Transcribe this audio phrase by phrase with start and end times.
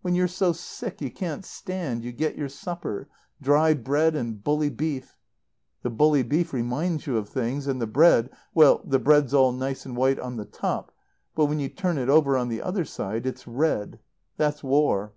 [0.00, 3.06] When you're so sick you can't stand you get your supper,
[3.38, 5.18] dry bread and bully beef.
[5.82, 9.84] The bully beef reminds you of things, and the bread well, the bread's all nice
[9.84, 10.90] and white on the top.
[11.34, 13.98] But when you turn it over on the other side it's red.
[14.38, 15.12] That's war."